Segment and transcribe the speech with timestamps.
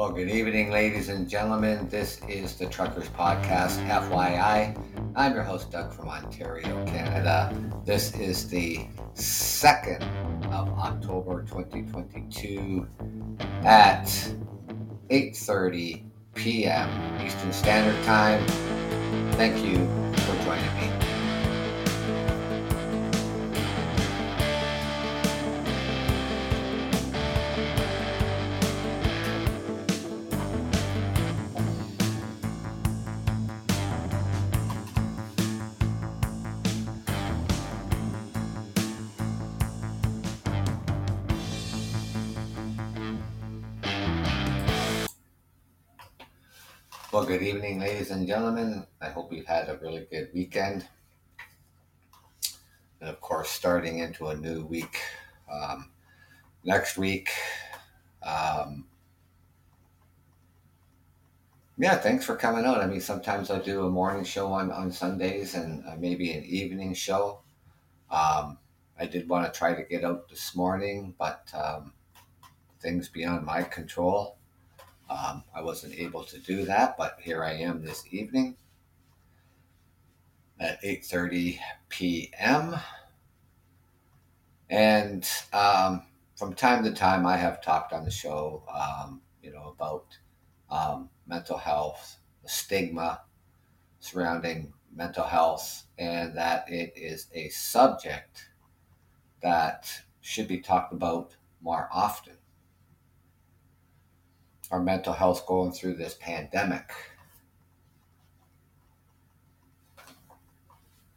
[0.00, 1.86] Well, good evening, ladies and gentlemen.
[1.90, 4.74] This is the Truckers Podcast, FYI.
[5.14, 7.54] I'm your host, Doug from Ontario, Canada.
[7.84, 10.02] This is the 2nd
[10.50, 12.88] of October 2022
[13.62, 14.06] at
[15.10, 16.04] 8.30
[16.34, 17.26] p.m.
[17.26, 18.42] Eastern Standard Time.
[19.32, 19.76] Thank you
[20.22, 21.09] for joining me.
[47.90, 48.86] Ladies and gentlemen.
[49.00, 50.86] I hope you've had a really good weekend.
[53.00, 55.00] And of course, starting into a new week
[55.52, 55.90] um,
[56.62, 57.30] next week.
[58.22, 58.86] Um,
[61.78, 62.80] yeah, thanks for coming out.
[62.80, 66.44] I mean, sometimes I do a morning show on, on Sundays and uh, maybe an
[66.44, 67.40] evening show.
[68.08, 68.58] Um,
[69.00, 71.92] I did want to try to get out this morning, but um,
[72.78, 74.38] things beyond my control.
[75.10, 78.56] Um, I wasn't able to do that, but here I am this evening
[80.60, 81.58] at 8:30
[81.88, 82.76] p.m.
[84.68, 86.02] And um,
[86.36, 90.16] from time to time, I have talked on the show, um, you know, about
[90.70, 93.22] um, mental health, the stigma
[93.98, 98.48] surrounding mental health, and that it is a subject
[99.42, 102.36] that should be talked about more often
[104.70, 106.92] our mental health going through this pandemic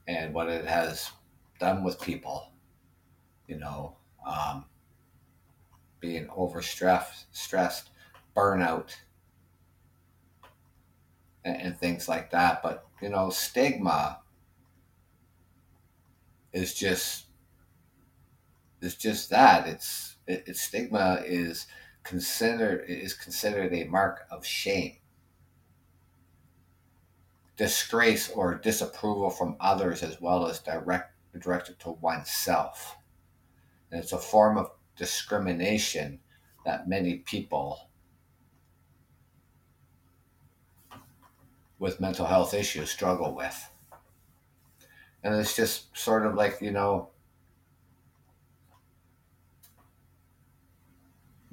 [0.07, 1.11] and what it has
[1.59, 2.51] done with people,
[3.47, 3.95] you know,
[4.27, 4.65] um,
[5.99, 7.89] being overstressed, stressed,
[8.35, 8.89] burnout,
[11.45, 12.61] and, and things like that.
[12.63, 14.19] But, you know, stigma
[16.51, 17.25] is just
[18.81, 19.67] it's just that.
[19.67, 21.67] It's it, it's stigma is
[22.03, 24.97] considered is considered a mark of shame,
[27.57, 32.95] disgrace, or disapproval from others, as well as direct directed to oneself.
[33.91, 36.19] And it's a form of discrimination
[36.65, 37.89] that many people
[41.79, 43.69] with mental health issues struggle with.
[45.23, 47.09] And it's just sort of like, you know,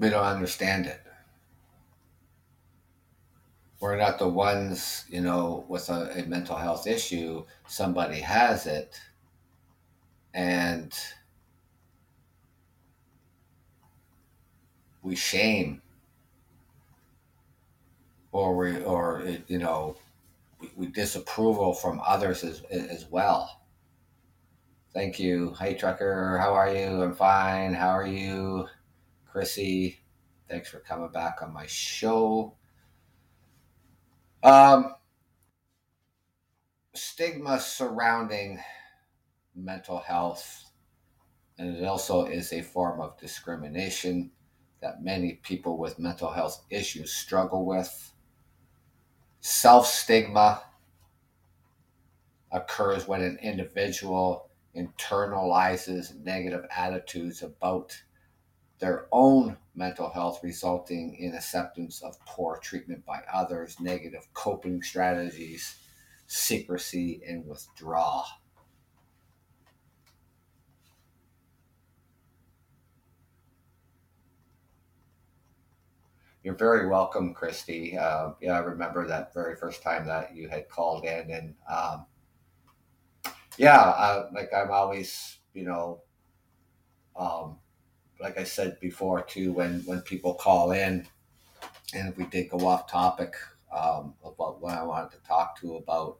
[0.00, 0.98] we don't understand it.
[3.80, 8.98] We're not the ones, you know, with a, a mental health issue, somebody has it,
[10.32, 10.92] and
[15.02, 15.82] we shame.
[18.32, 19.96] Or we or you know
[20.60, 23.60] we, we disapproval from others as as well.
[24.94, 25.54] Thank you.
[25.58, 26.38] Hey trucker.
[26.38, 27.02] How are you?
[27.02, 27.74] I'm fine.
[27.74, 28.68] How are you
[29.32, 30.00] Chrissy,
[30.48, 32.56] thanks for coming back on my show.
[34.42, 34.94] Um,
[36.94, 38.58] stigma surrounding
[39.54, 40.72] mental health,
[41.58, 44.32] and it also is a form of discrimination
[44.80, 48.12] that many people with mental health issues struggle with.
[49.40, 50.64] Self stigma
[52.50, 57.96] occurs when an individual internalizes negative attitudes about
[58.80, 65.76] their own mental health, resulting in acceptance of poor treatment by others, negative coping strategies,
[66.26, 68.24] secrecy, and withdrawal.
[76.42, 77.98] You're very welcome, Christy.
[77.98, 82.06] Uh, yeah, I remember that very first time that you had called in, and um,
[83.58, 86.00] yeah, uh, like I'm always, you know,
[87.14, 87.59] um,
[88.20, 91.06] like I said before too, when when people call in,
[91.94, 93.34] and if we did go off topic
[93.76, 96.18] um, about what I wanted to talk to about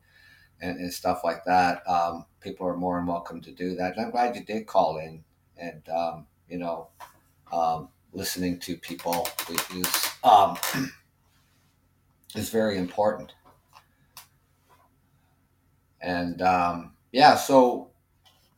[0.61, 3.97] and, and stuff like that, um, people are more than welcome to do that.
[3.97, 5.23] And I'm glad you did call in,
[5.58, 6.88] and um, you know,
[7.52, 9.29] um, listening to people
[9.75, 10.56] is um,
[12.35, 13.32] is very important.
[16.00, 17.89] And um, yeah, so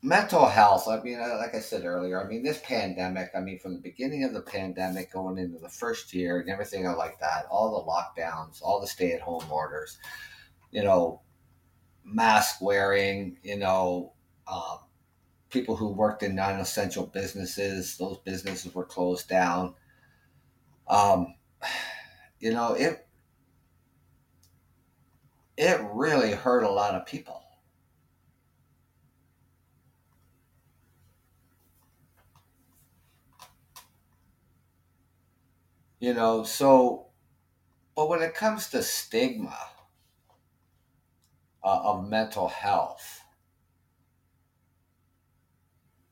[0.02, 3.58] mental health i mean uh, like i said earlier i mean this pandemic i mean
[3.58, 7.46] from the beginning of the pandemic going into the first year and everything like that
[7.50, 9.98] all the lockdowns all the stay-at-home orders
[10.72, 11.20] you know
[12.04, 14.12] mask wearing you know
[14.48, 14.78] um,
[15.52, 17.96] people who worked in non-essential businesses.
[17.96, 19.74] Those businesses were closed down.
[20.88, 21.34] Um,
[22.40, 23.06] you know it.
[25.58, 27.41] It really hurt a lot of people.
[36.02, 37.06] You know, so,
[37.96, 39.58] but when it comes to stigma
[41.62, 43.22] uh, of mental health,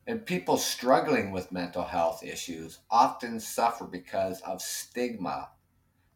[0.07, 5.49] and people struggling with mental health issues often suffer because of stigma,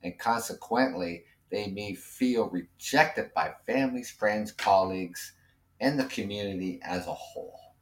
[0.03, 5.33] and consequently, they may feel rejected by families, friends, colleagues,
[5.81, 7.75] and the community as a whole.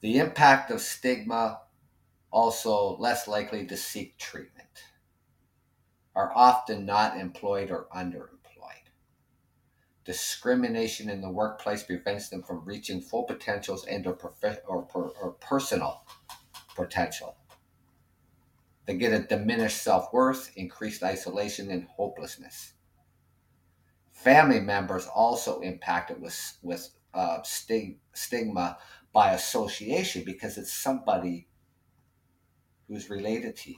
[0.00, 1.62] The impact of stigma
[2.30, 4.84] also less likely to seek treatment,
[6.14, 8.38] are often not employed or underemployed.
[10.04, 15.12] Discrimination in the workplace prevents them from reaching full potentials and or, prof- or, per-
[15.20, 16.02] or personal
[16.74, 17.36] potential.
[18.86, 22.72] They get a diminished self worth, increased isolation, and hopelessness.
[24.12, 28.78] Family members also impacted with, with uh, stig- stigma
[29.12, 31.47] by association because it's somebody
[32.88, 33.76] who's related to you.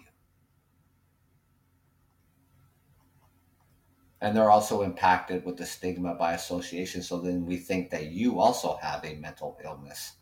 [4.21, 7.03] And they're also impacted with the stigma by association.
[7.03, 10.13] So then we think that you also have a mental illness,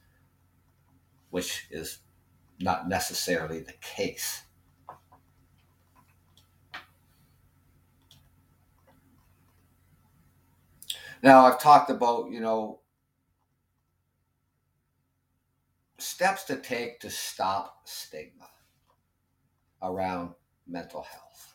[1.30, 1.98] which is
[2.60, 4.42] not necessarily the case.
[11.20, 12.80] Now, I've talked about, you know,
[15.98, 18.48] steps to take to stop stigma
[19.82, 20.34] around
[20.66, 21.54] mental health.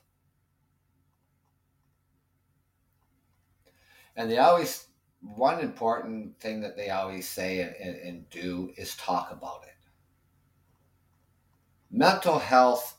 [4.16, 4.88] And they always,
[5.22, 9.70] one important thing that they always say and, and do is talk about it.
[11.90, 12.98] Mental health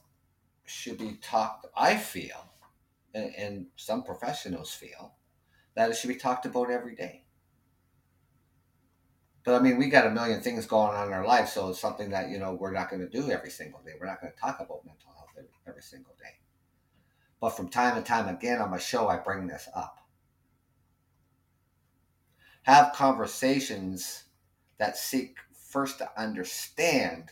[0.65, 2.53] should be talked, I feel,
[3.13, 5.15] and, and some professionals feel,
[5.75, 7.25] that it should be talked about every day.
[9.45, 11.79] But I mean, we got a million things going on in our life, so it's
[11.79, 13.93] something that you know we're not going to do every single day.
[14.01, 16.39] We're not going to talk about mental health every, every single day.
[17.41, 19.99] But from time to time again on my show, I bring this up.
[22.63, 24.25] Have conversations
[24.79, 27.31] that seek first to understand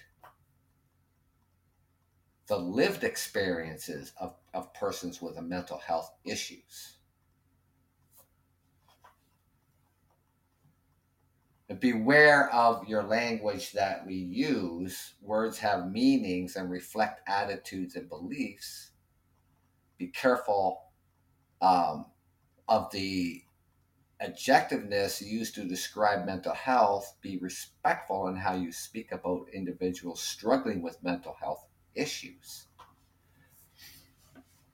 [2.47, 6.99] the lived experiences of, of persons with mental health issues.
[11.81, 15.15] Beware of your language that we use.
[15.21, 18.91] Words have meanings and reflect attitudes and beliefs.
[19.99, 20.85] Be careful
[21.61, 22.07] um,
[22.69, 23.43] of the
[24.21, 27.17] adjectiveness used to describe mental health.
[27.21, 32.67] Be respectful in how you speak about individuals struggling with mental health issues.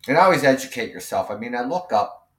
[0.07, 1.31] And always educate yourself.
[1.31, 2.31] I mean, I look up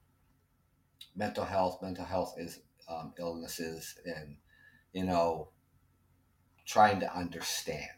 [1.14, 1.78] mental health.
[1.82, 4.36] Mental health is um, illnesses and
[4.92, 5.48] you know,
[6.66, 7.88] trying to understand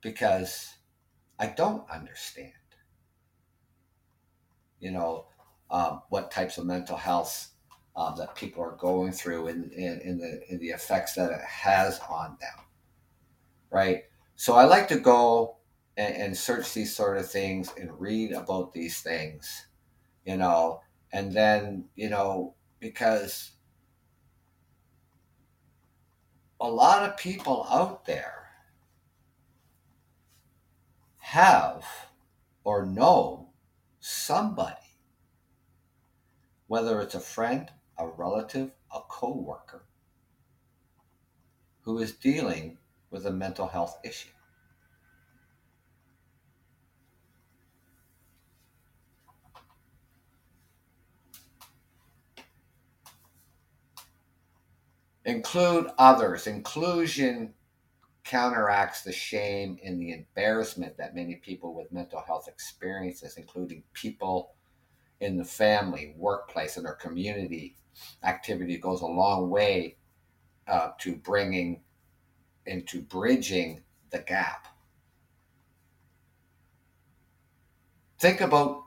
[0.00, 0.74] because
[1.38, 2.52] I don't understand,
[4.78, 5.26] you know,
[5.70, 7.50] um, what types of mental health
[7.96, 12.36] um, that people are going through and in, the the effects that it has on
[12.40, 12.64] them,
[13.70, 14.04] right?
[14.36, 15.56] So I like to go
[15.96, 19.66] and, and search these sort of things and read about these things,
[20.24, 20.80] you know,
[21.12, 23.52] and then you know because
[26.60, 28.50] a lot of people out there
[31.18, 31.84] have
[32.64, 33.48] or know
[33.98, 34.76] somebody,
[36.66, 39.86] whether it's a friend, a relative, a coworker,
[41.82, 42.76] who is dealing
[43.10, 44.28] with a mental health issue.
[55.24, 56.46] Include others.
[56.46, 57.52] Inclusion
[58.24, 64.54] counteracts the shame and the embarrassment that many people with mental health experiences, including people
[65.20, 67.76] in the family, workplace, and their community
[68.22, 69.96] activity goes a long way
[70.68, 71.82] uh, to bringing
[72.66, 74.68] into bridging the gap.
[78.18, 78.84] Think about,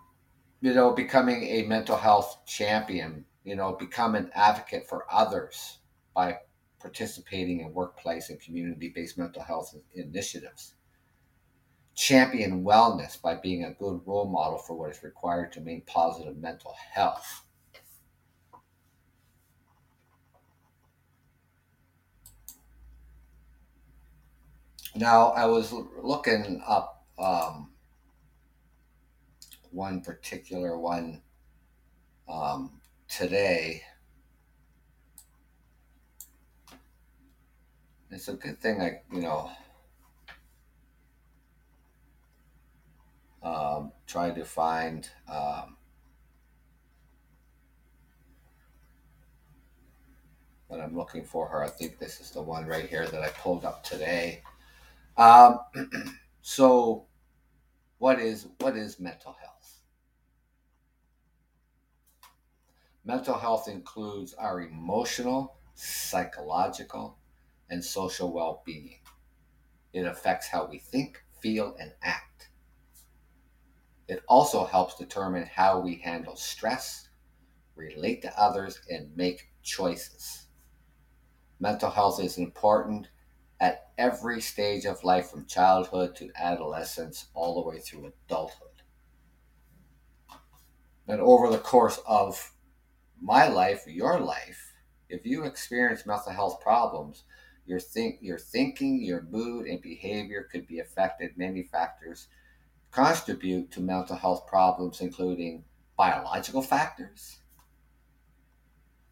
[0.62, 5.80] you know, becoming a mental health champion, you know, become an advocate for others
[6.14, 6.40] by
[6.80, 10.74] participating in workplace and community based mental health initiatives.
[11.96, 16.38] Champion wellness by being a good role model for what is required to maintain positive
[16.38, 17.46] mental health.
[24.96, 27.72] Now, I was looking up um,
[29.72, 31.22] one particular one
[32.28, 33.82] um, today
[38.14, 39.50] It's a good thing I, you know,
[43.42, 45.78] um, try to find um,
[50.68, 51.64] what I'm looking for her.
[51.64, 54.44] I think this is the one right here that I pulled up today.
[55.18, 55.60] Um,
[56.44, 57.06] so,
[57.98, 59.82] what is what is mental health?
[63.04, 67.18] Mental health includes our emotional, psychological,
[67.74, 69.00] and social well-being.
[69.94, 72.50] It affects how we think, feel, and act.
[74.08, 77.10] It also helps determine how we handle stress,
[77.76, 80.46] relate to others, and make choices.
[81.60, 83.08] Mental health is important
[83.60, 88.84] at every stage of life from childhood to adolescence all the way through adulthood.
[91.08, 92.54] And over the course of
[93.20, 94.74] my life, your life,
[95.14, 97.24] if you experience mental health problems,
[97.66, 101.38] your think your thinking, your mood and behavior could be affected.
[101.38, 102.28] Many factors
[102.92, 105.64] contribute to mental health problems including
[105.98, 107.40] biological factors,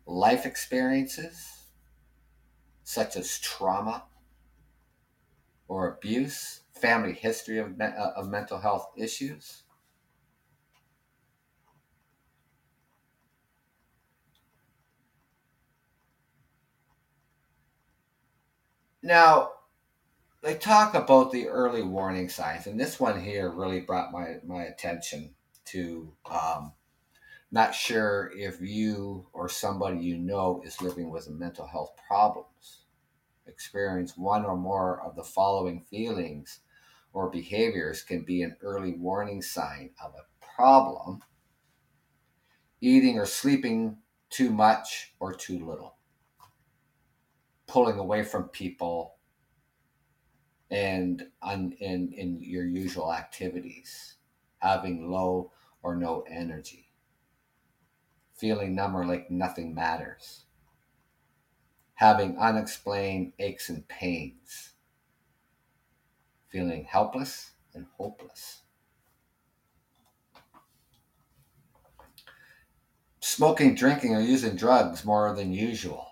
[0.05, 1.65] life experiences
[2.83, 4.03] such as trauma,
[5.67, 9.63] or abuse, family history of, uh, of mental health issues.
[19.03, 19.51] Now,
[20.41, 24.63] they talk about the early warning signs, and this one here really brought my, my
[24.63, 26.73] attention to um,
[27.51, 32.85] not sure if you or somebody you know is living with mental health problems.
[33.45, 36.61] Experience one or more of the following feelings
[37.13, 41.19] or behaviors can be an early warning sign of a problem.
[42.79, 43.97] Eating or sleeping
[44.29, 45.97] too much or too little,
[47.71, 49.15] pulling away from people
[50.69, 54.15] and un, in, in your usual activities,
[54.59, 55.49] having low
[55.81, 56.91] or no energy,
[58.35, 60.43] feeling numb or like nothing matters,
[61.93, 64.73] having unexplained aches and pains,
[66.49, 68.63] feeling helpless and hopeless.
[73.21, 76.10] Smoking, drinking, or using drugs more than usual.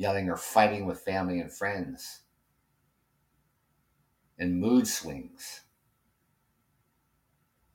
[0.00, 2.22] Yelling or fighting with family and friends.
[4.38, 5.60] And mood swings.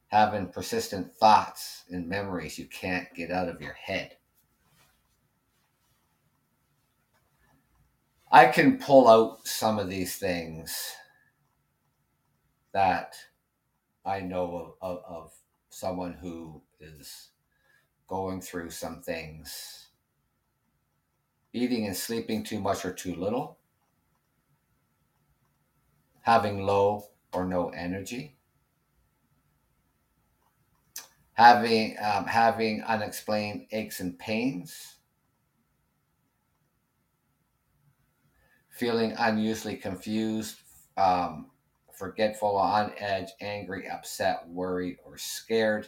[0.08, 4.18] Having persistent thoughts and memories you can't get out of your head.
[8.32, 10.96] I can pull out some of these things
[12.74, 13.16] that
[14.04, 15.32] I know of, of, of
[15.70, 17.30] someone who is
[18.08, 19.85] going through some things.
[21.56, 23.58] Eating and sleeping too much or too little.
[26.24, 28.36] Having low or no energy.
[31.32, 34.96] Having, um, having unexplained aches and pains
[38.70, 40.58] feeling unusually confused,
[40.98, 41.50] um,
[41.94, 45.88] forgetful, on edge, angry, upset, worried, or scared.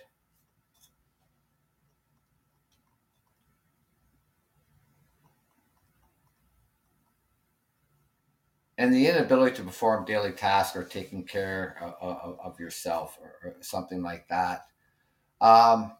[8.78, 13.56] And the inability to perform daily tasks or taking care of, of, yourself or, or,
[13.62, 14.68] something like that.
[15.42, 15.94] Um,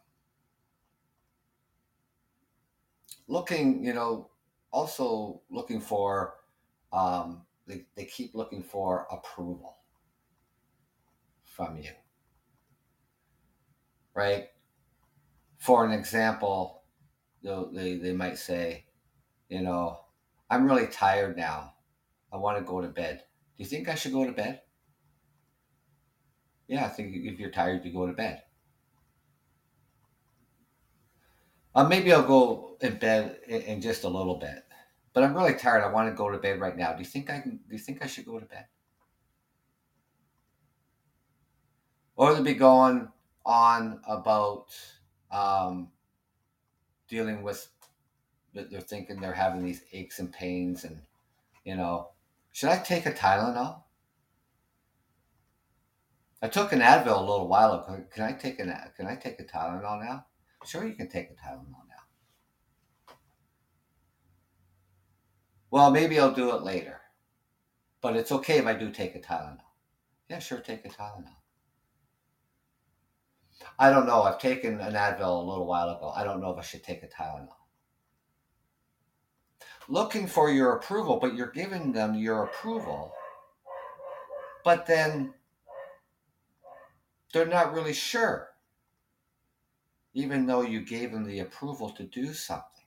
[3.26, 4.30] looking, you know,
[4.70, 6.34] also looking for
[6.92, 9.76] um, they, they keep looking for approval
[11.44, 11.90] from you.
[14.14, 14.48] Right?
[15.58, 16.82] For an example,
[17.42, 18.86] they, they might say,
[19.48, 20.00] you know,
[20.50, 21.74] I'm really tired now.
[22.32, 23.18] I want to go to bed.
[23.56, 24.60] Do you think I should go to bed?
[26.66, 28.42] Yeah, I think if you're tired, you go to bed.
[31.74, 34.64] Uh, maybe I'll go in bed in, in just a little bit
[35.18, 35.82] but I'm really tired.
[35.82, 36.92] I want to go to bed right now.
[36.92, 37.56] Do you think I can?
[37.68, 38.66] Do you think I should go to bed?
[42.14, 43.08] Or they'll be going
[43.44, 44.66] on about
[45.32, 45.88] um,
[47.08, 47.68] dealing with.
[48.54, 51.00] They're thinking they're having these aches and pains, and
[51.64, 52.10] you know,
[52.58, 53.84] should I take a Tylenol?
[56.42, 58.04] I took an Advil a little while ago.
[58.12, 60.26] Can I take an Can I take a Tylenol now?
[60.64, 63.14] Sure, you can take a Tylenol now.
[65.70, 67.00] Well, maybe I'll do it later.
[68.00, 69.70] But it's okay if I do take a Tylenol.
[70.28, 71.36] Yeah, sure, take a Tylenol.
[73.78, 74.22] I don't know.
[74.22, 76.08] I've taken an Advil a little while ago.
[76.08, 77.57] I don't know if I should take a Tylenol.
[79.90, 83.12] Looking for your approval, but you're giving them your approval.
[84.62, 85.32] But then
[87.32, 88.48] they're not really sure,
[90.12, 92.77] even though you gave them the approval to do something.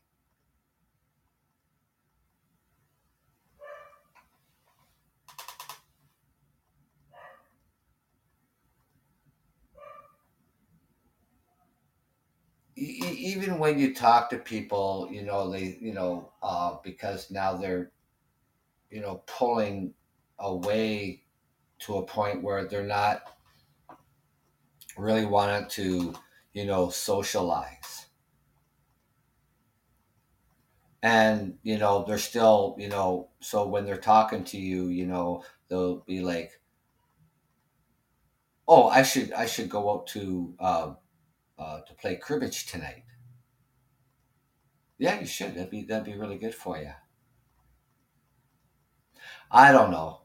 [12.81, 17.91] Even when you talk to people, you know, they, you know, uh, because now they're,
[18.89, 19.93] you know, pulling
[20.39, 21.23] away
[21.79, 23.37] to a point where they're not
[24.97, 26.15] really wanting to,
[26.53, 28.07] you know, socialize.
[31.03, 35.43] And, you know, they're still, you know, so when they're talking to you, you know,
[35.67, 36.59] they'll be like,
[38.67, 40.93] oh, I should, I should go out to, uh,
[41.61, 43.03] uh, to play cribbage tonight.
[44.97, 45.53] Yeah, you should.
[45.53, 46.91] That'd be that'd be really good for you.
[49.51, 50.21] I don't know.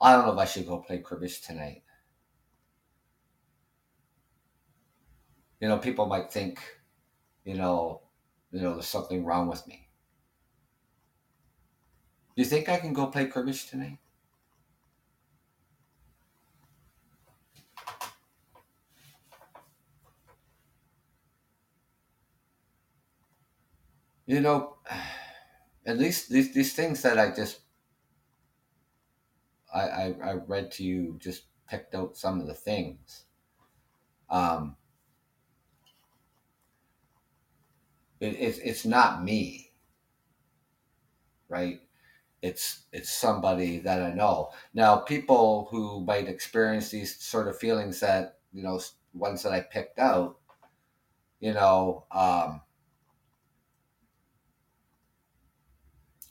[0.00, 1.82] I don't know if I should go play cribbage tonight.
[5.60, 6.60] You know, people might think,
[7.44, 8.02] you know,
[8.50, 9.88] you know, there's something wrong with me.
[12.36, 13.98] Do you think I can go play cribbage tonight?
[24.26, 24.76] You know,
[25.86, 27.60] at least these these things that I just
[29.72, 33.24] I, I, I read to you just picked out some of the things.
[34.30, 34.76] Um,
[38.20, 39.72] it, it, it's not me,
[41.48, 41.80] right?
[42.42, 44.50] It's it's somebody that I know.
[44.74, 48.80] Now, people who might experience these sort of feelings that you know
[49.14, 50.38] ones that I picked out,
[51.40, 52.60] you know, um,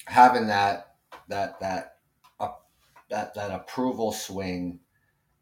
[0.05, 0.95] having that
[1.29, 1.97] that that
[2.39, 2.49] uh,
[3.09, 4.79] that that approval swing,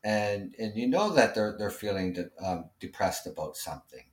[0.03, 4.05] and and you know that they're they're feeling de- um, depressed about something,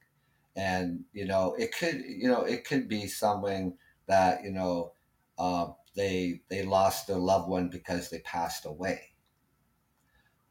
[0.56, 4.92] and you know it could you know it could be something that you know
[5.38, 9.12] uh, they they lost their loved one because they passed away,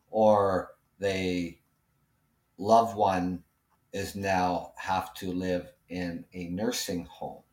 [0.09, 1.61] or they
[2.57, 3.43] loved one
[3.93, 7.43] is now have to live in a nursing home.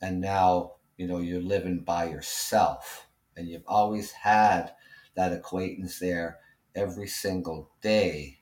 [0.00, 3.08] And now you know you're living by yourself.
[3.36, 4.72] And you've always had
[5.14, 6.38] that acquaintance there
[6.74, 8.38] every single day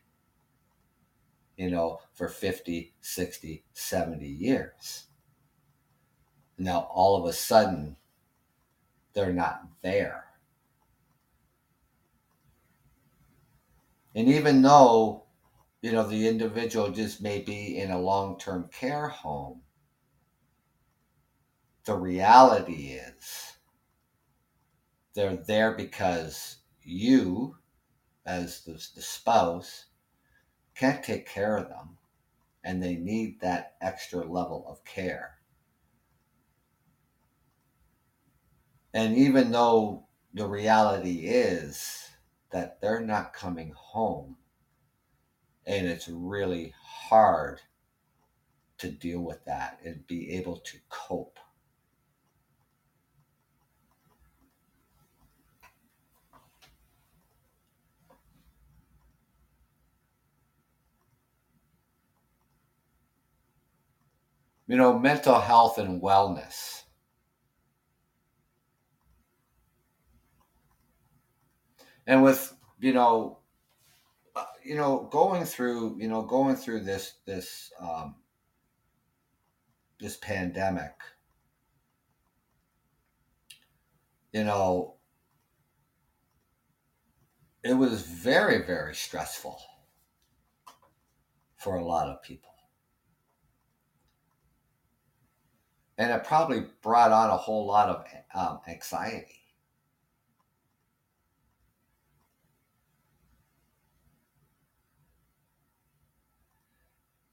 [1.56, 5.06] you know for 50 60 70 years.
[6.58, 7.96] Now all of a sudden
[9.14, 10.24] they're not there.
[14.14, 15.24] And even though
[15.80, 19.60] you know the individual just may be in a long-term care home
[21.84, 23.56] the reality is
[25.14, 27.56] they're there because you,
[28.24, 29.86] as the, the spouse,
[30.74, 31.98] can't take care of them
[32.64, 35.38] and they need that extra level of care.
[38.94, 42.10] And even though the reality is
[42.50, 44.36] that they're not coming home,
[45.66, 47.60] and it's really hard
[48.78, 51.38] to deal with that and be able to cope.
[64.72, 66.84] You know, mental health and wellness.
[72.06, 73.40] And with, you know,
[74.34, 78.14] uh, you know, going through, you know, going through this, this, um,
[80.00, 80.94] this pandemic,
[84.32, 84.94] you know,
[87.62, 89.60] it was very, very stressful
[91.58, 92.51] for a lot of people.
[95.98, 99.40] And it probably brought on a whole lot of um, anxiety.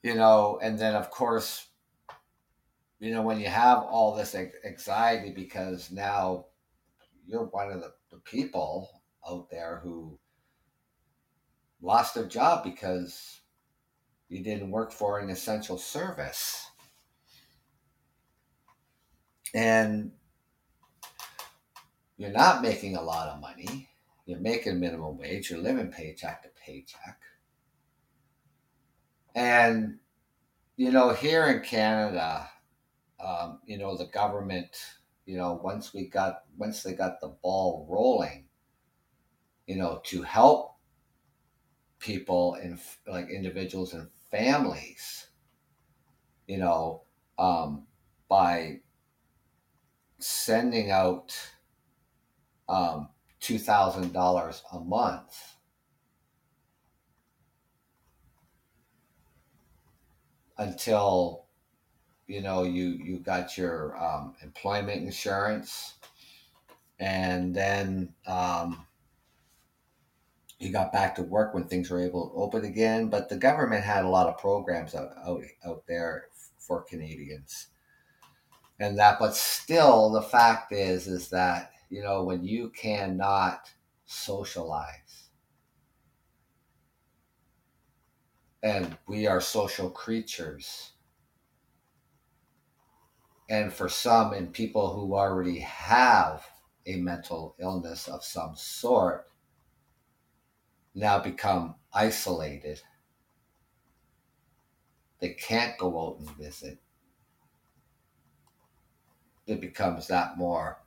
[0.03, 1.67] You know, and then of course,
[2.99, 6.45] you know, when you have all this anxiety because now
[7.25, 10.17] you're one of the, the people out there who
[11.81, 13.41] lost their job because
[14.27, 16.68] you didn't work for an essential service
[19.53, 20.11] and
[22.17, 23.89] you're not making a lot of money,
[24.25, 27.19] you're making minimum wage, you're living paycheck to paycheck.
[29.33, 29.99] And,
[30.75, 32.49] you know, here in Canada,
[33.23, 34.75] um, you know, the government,
[35.25, 38.45] you know, once we got, once they got the ball rolling,
[39.67, 40.75] you know, to help
[41.99, 45.27] people and like individuals and families,
[46.47, 47.03] you know,
[47.37, 47.85] um,
[48.27, 48.79] by
[50.19, 51.37] sending out
[52.67, 53.09] um,
[53.41, 55.55] $2,000 a month.
[60.57, 61.45] Until
[62.27, 65.93] you know you you got your um, employment insurance,
[66.99, 68.85] and then um,
[70.59, 73.07] you got back to work when things were able to open again.
[73.09, 76.25] But the government had a lot of programs out out, out there
[76.57, 77.67] for Canadians,
[78.79, 79.19] and that.
[79.19, 83.69] But still, the fact is is that you know, when you cannot
[84.05, 85.29] socialize.
[88.61, 90.91] And we are social creatures.
[93.49, 96.45] And for some, and people who already have
[96.85, 99.27] a mental illness of some sort,
[100.93, 102.81] now become isolated.
[105.19, 106.79] They can't go out and visit.
[109.49, 110.83] It becomes that more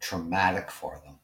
[0.00, 1.18] traumatic for them.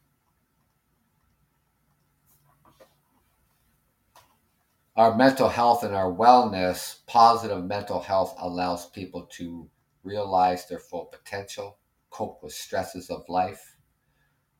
[4.94, 9.70] Our mental health and our wellness, positive mental health allows people to
[10.04, 11.78] realize their full potential,
[12.10, 13.76] cope with stresses of life,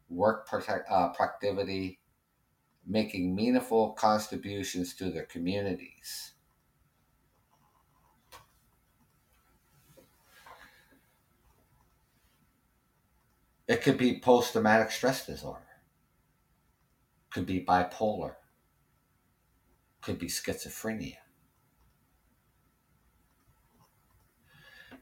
[0.09, 2.01] work protect, uh, productivity,
[2.87, 6.33] making meaningful contributions to their communities.
[13.73, 15.65] It could be post traumatic stress disorder,
[17.31, 18.35] could be bipolar,
[20.03, 21.17] could be schizophrenia.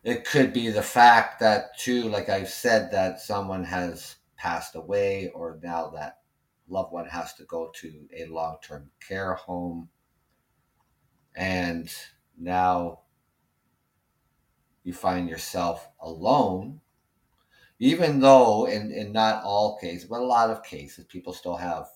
[0.05, 5.33] It could be the fact that, too, like I've said, that someone has passed away
[5.35, 6.21] or now that
[6.69, 9.89] loved one has to go to a long term care home.
[11.35, 11.93] And
[12.39, 13.01] now
[14.85, 16.83] you find yourself alone
[17.81, 21.89] even though in, in not all cases, but a lot of cases, people still have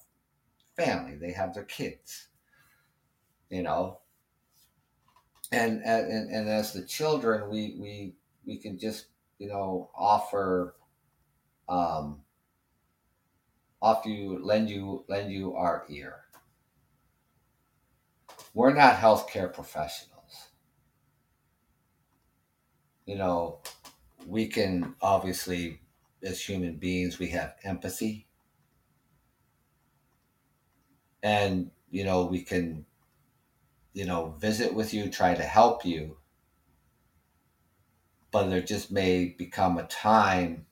[0.76, 2.28] family, they have their kids,
[3.50, 4.00] you know.
[5.52, 9.06] And, and and as the children, we we we can just
[9.38, 10.74] you know offer
[11.68, 12.22] um
[13.80, 16.24] offer you lend you lend you our ear.
[18.54, 20.48] We're not healthcare professionals.
[23.06, 23.60] You know,
[24.26, 25.80] we can obviously,
[26.22, 28.26] as human beings, we have empathy.
[31.22, 32.84] And, you know, we can,
[33.92, 36.18] you know, visit with you, try to help you.
[38.30, 40.66] But there just may become a time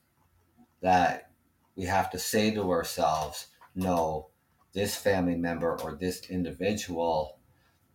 [0.81, 1.31] that
[1.75, 4.27] we have to say to ourselves, no,
[4.73, 7.39] this family member or this individual,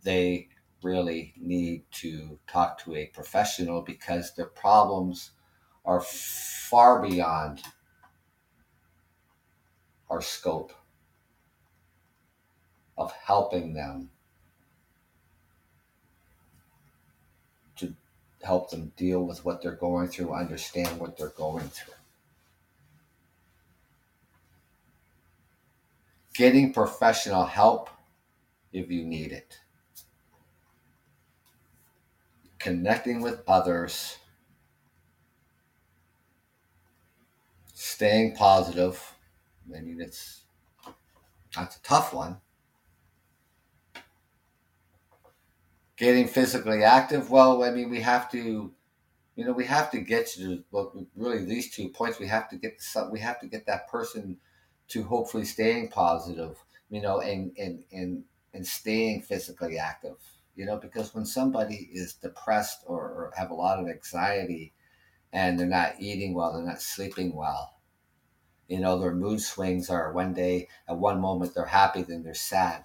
[0.03, 0.49] they
[0.83, 5.33] really need to talk to a professional because their problems
[5.88, 7.62] are far beyond
[10.11, 10.74] our scope
[12.98, 14.11] of helping them
[17.77, 17.94] to
[18.42, 21.94] help them deal with what they're going through, understand what they're going through.
[26.35, 27.88] Getting professional help
[28.74, 29.59] if you need it.
[32.59, 34.18] Connecting with others
[37.88, 39.14] staying positive.
[39.74, 40.42] I mean, it's
[41.55, 42.40] that's a tough one.
[45.96, 47.29] Getting physically active.
[47.31, 48.72] Well, I mean, we have to,
[49.37, 52.18] you know, we have to get to well, really these two points.
[52.20, 52.81] We have to get.
[53.12, 54.38] We have to get that person
[54.88, 56.59] to hopefully staying positive.
[56.90, 58.24] You know, and and and
[58.55, 60.18] and staying physically active.
[60.57, 64.72] You know, because when somebody is depressed or, or have a lot of anxiety,
[65.33, 67.78] and they're not eating well, they're not sleeping well.
[68.69, 72.35] You know, their mood swings are one day, at one moment they're happy, then they're
[72.35, 72.85] sad.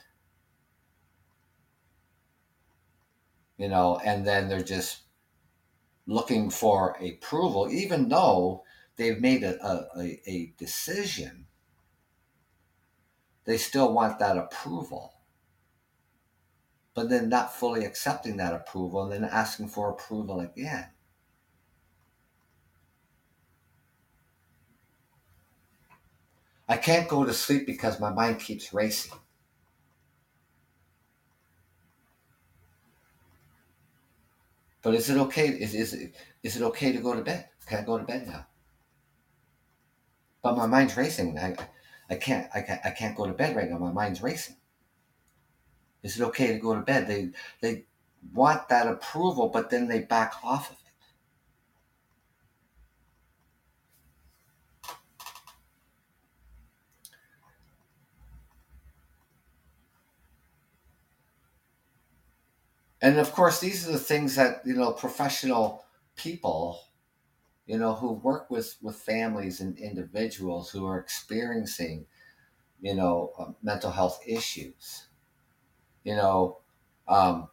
[3.57, 5.01] You know, and then they're just
[6.07, 8.63] looking for approval, even though
[8.95, 11.47] they've made a, a, a decision,
[13.45, 15.13] they still want that approval.
[16.93, 20.89] But then not fully accepting that approval and then asking for approval again.
[26.67, 29.17] I can't go to sleep because my mind keeps racing.
[34.81, 35.47] But is it okay?
[35.47, 36.09] Is, is,
[36.43, 37.47] is it okay to go to bed?
[37.65, 38.45] Can I go to bed now?
[40.41, 41.39] But my mind's racing.
[41.39, 41.55] I,
[42.09, 43.77] I can't I can't I can't go to bed right now.
[43.77, 44.57] My mind's racing.
[46.03, 47.07] Is it okay to go to bed?
[47.07, 47.29] They
[47.61, 47.85] they
[48.33, 50.82] want that approval, but then they back off of it.
[63.03, 65.85] And of course, these are the things that you know professional
[66.15, 66.81] people,
[67.67, 72.07] you know, who work with with families and individuals who are experiencing,
[72.81, 75.07] you know, uh, mental health issues.
[76.03, 76.59] You know,
[77.07, 77.49] um,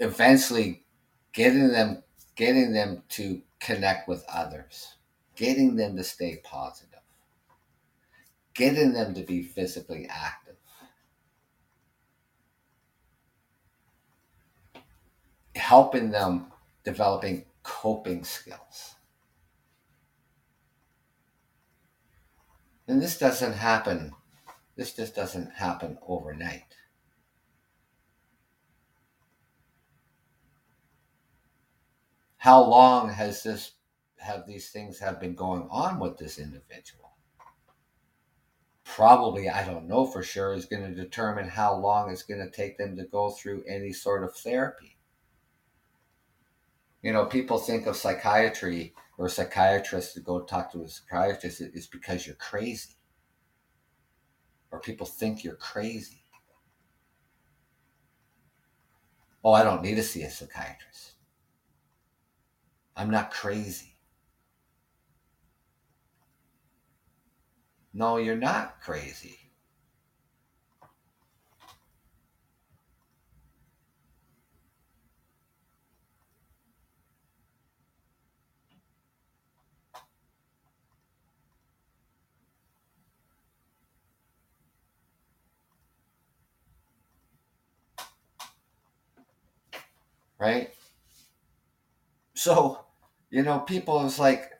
[0.00, 0.84] eventually
[1.32, 2.02] getting them
[2.36, 4.96] getting them to connect with others,
[5.36, 7.00] getting them to stay positive,
[8.54, 10.43] getting them to be physically active.
[15.56, 16.52] Helping them
[16.84, 18.94] developing coping skills.
[22.86, 24.12] And this doesn't happen,
[24.76, 26.74] this just doesn't happen overnight.
[32.44, 33.72] how long has this
[34.18, 37.16] have these things have been going on with this individual
[38.84, 42.54] probably i don't know for sure is going to determine how long it's going to
[42.54, 44.93] take them to go through any sort of therapy
[47.04, 51.86] you know people think of psychiatry or psychiatrists to go talk to a psychiatrist is
[51.86, 52.96] because you're crazy
[54.72, 56.24] or people think you're crazy
[59.44, 61.14] oh i don't need to see a psychiatrist
[62.96, 63.96] I'm not crazy.
[67.92, 69.43] No, you're not crazy.
[90.44, 90.74] Right?
[92.34, 92.84] So,
[93.30, 94.52] you know, people is like,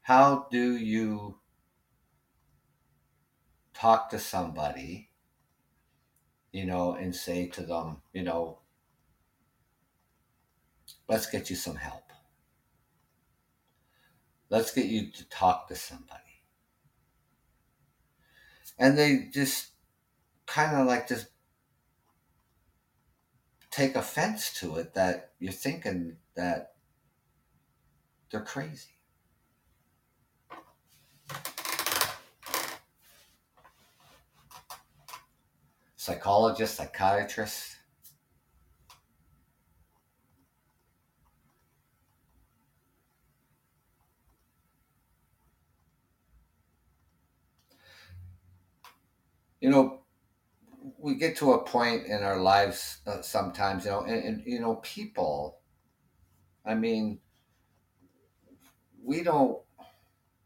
[0.00, 1.36] how do you
[3.74, 5.10] talk to somebody,
[6.50, 8.60] you know, and say to them, you know,
[11.06, 12.04] let's get you some help.
[14.48, 16.40] Let's get you to talk to somebody.
[18.78, 19.72] And they just
[20.46, 21.26] kind of like just
[23.72, 26.74] take offense to it that you're thinking that
[28.30, 28.90] they're crazy.
[35.96, 37.76] Psychologists, psychiatrists,
[49.60, 50.01] you know,
[51.02, 54.60] we get to a point in our lives uh, sometimes, you know, and, and, you
[54.60, 55.58] know, people,
[56.64, 57.18] I mean,
[59.02, 59.58] we don't,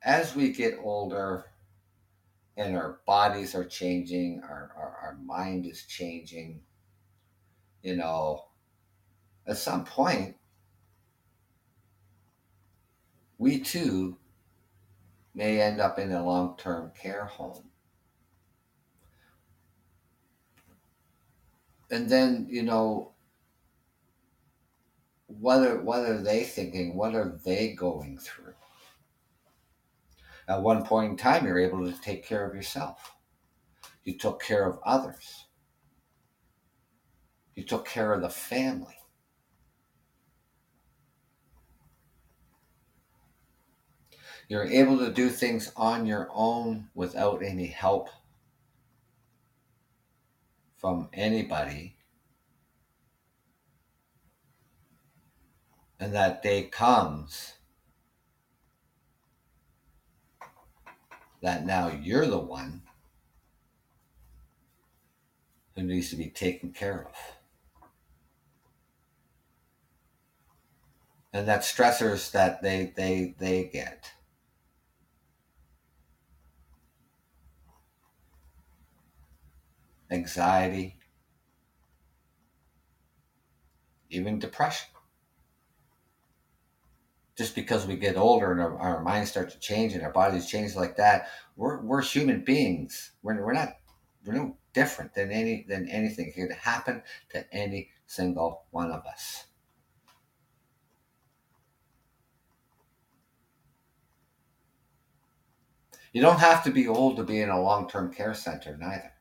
[0.03, 1.45] as we get older
[2.57, 6.63] and our bodies are changing, our, our, our mind is changing,
[7.83, 8.47] you know,
[9.47, 10.37] at some point,
[13.37, 14.17] we too
[15.35, 17.69] may end up in a long term care home
[21.91, 23.13] and then you know
[25.27, 26.97] what are what are they thinking?
[26.97, 28.55] What are they going through?
[30.49, 33.17] At one point in time you're able to take care of yourself.
[34.05, 35.47] You took care of others.
[37.55, 38.95] You took care of the family.
[44.49, 48.11] You're able to do things on your own without any help
[50.87, 51.97] from anybody.
[55.99, 57.55] And that day comes
[61.43, 62.83] that now you're the one
[65.75, 67.17] who needs to be taken care of.
[71.33, 74.13] And that stressors that they they they get.
[80.11, 80.99] Anxiety,
[84.11, 84.89] even depression.
[87.37, 90.47] just because we get older and our, our minds start to change and our bodies
[90.47, 93.13] change like that, we're, we're human beings.
[93.23, 93.77] We're, we're not
[94.25, 99.45] we're no different than any than anything to happen to any single one of us.
[106.13, 109.13] You don't have to be old to be in a long-term care center, neither.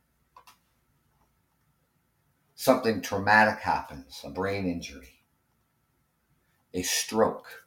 [2.65, 5.21] Something traumatic happens, a brain injury,
[6.73, 7.65] a stroke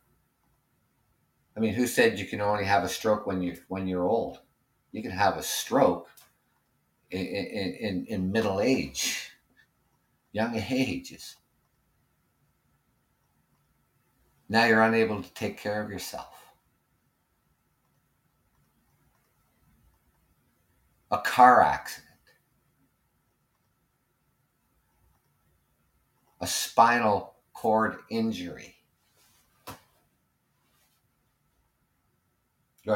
[1.58, 4.38] I mean, who said you can only have a stroke when you when you're old?
[4.92, 6.08] You can have a stroke
[7.10, 9.32] in in, in middle age,
[10.30, 11.34] young ages.
[14.48, 16.54] Now you're unable to take care of yourself.
[21.10, 22.07] A car accident.
[26.40, 28.78] A spinal cord injury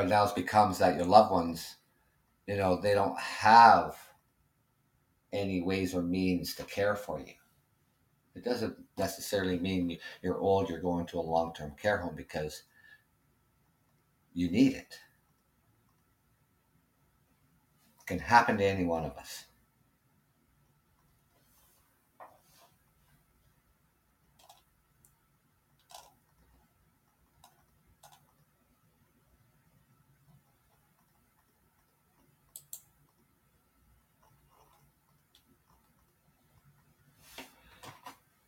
[0.01, 1.77] now it becomes that your loved ones,
[2.47, 3.97] you know, they don't have
[5.33, 7.35] any ways or means to care for you.
[8.35, 12.63] It doesn't necessarily mean you're old, you're going to a long term care home because
[14.33, 14.99] you need it.
[18.01, 19.45] It can happen to any one of us.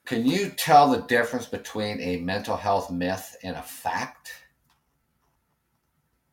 [0.04, 4.32] Can you tell the difference between a mental health myth and a fact?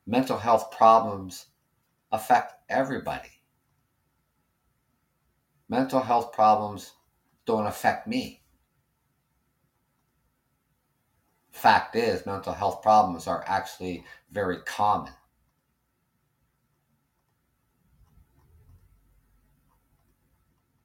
[0.06, 1.46] Mental health problems
[2.12, 3.30] affect everybody.
[5.70, 6.92] Mental health problems
[7.46, 8.42] don't affect me.
[11.52, 15.14] Fact is, mental health problems are actually very common.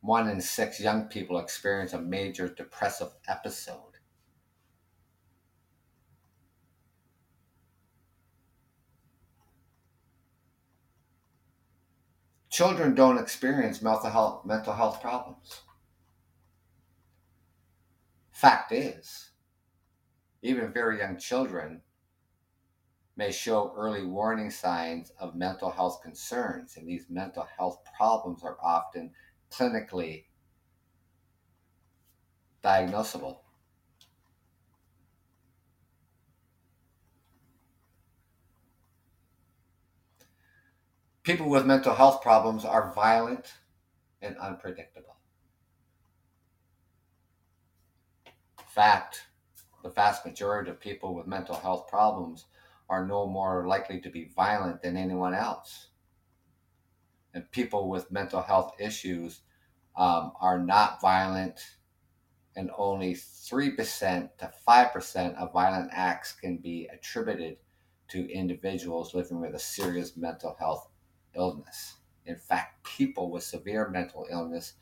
[0.07, 3.81] One in six young people experience a major depressive episode.
[12.49, 15.61] Children don't experience mental health, mental health problems.
[18.31, 19.31] Fact is,
[20.43, 21.83] even very young children
[23.17, 28.59] may show early warning signs of mental health concerns, and these mental health problems are
[28.63, 29.11] often
[29.51, 30.25] clinically
[32.65, 33.39] diagnosable.
[41.23, 43.55] People with mental health problems are violent
[44.23, 45.17] and unpredictable.
[48.27, 49.27] In fact,
[49.83, 52.45] the vast majority of people with mental health problems
[52.89, 55.89] are no more likely to be violent than anyone else
[57.37, 59.43] and people with mental health issues
[59.95, 61.77] um, are not violent,
[62.57, 67.59] and only 3% to 5% of violent acts can be attributed
[68.09, 70.89] to individuals living with a serious mental health
[71.35, 71.97] illness.
[72.25, 74.73] In fact, people with severe mental illness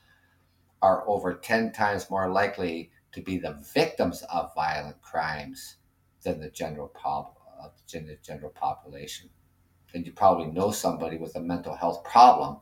[0.80, 5.78] are over 10 times more likely to be the victims of violent crimes
[6.22, 7.68] than the general, pop, uh,
[8.22, 9.28] general population
[9.94, 12.58] then you probably know somebody with a mental health problem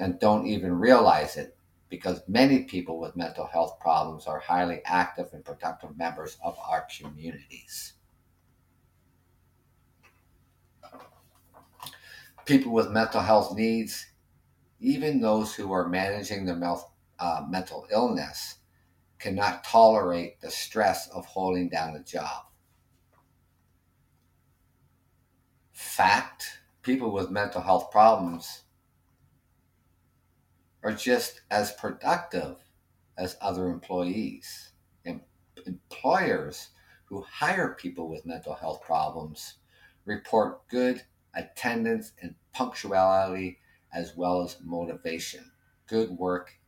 [0.00, 1.56] and don't even realize it
[1.88, 6.84] because many people with mental health problems are highly active and productive members of our
[6.98, 7.92] communities.
[12.46, 14.06] People with mental health needs,
[14.80, 16.60] even those who are managing their
[17.20, 18.56] uh, mental illness,
[19.20, 22.46] cannot tolerate the stress of holding down a job.
[25.82, 28.62] Fact, people with mental health problems
[30.82, 32.56] are just as productive
[33.18, 34.72] as other employees.
[35.04, 35.20] And
[35.66, 36.70] employers
[37.04, 39.54] who hire people with mental health problems
[40.04, 41.02] report good
[41.34, 43.58] attendance and punctuality
[43.92, 45.50] as well as motivation,
[45.86, 46.58] good work,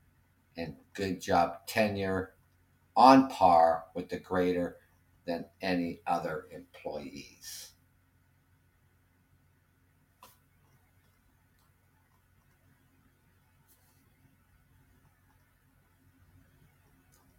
[0.57, 2.35] and good job tenure
[2.97, 4.77] on par with the greater
[5.27, 7.74] than any other employees.